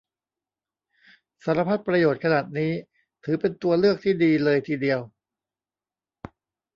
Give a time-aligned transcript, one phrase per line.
[1.43, 2.71] สารพัดประโยชน์ขนาดนี้
[3.25, 4.99] ถือเป็นตัวเลือกที่ดีเลยทีเดียว